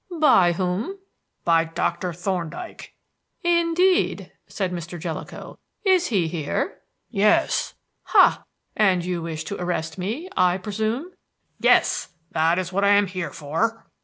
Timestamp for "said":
4.47-4.71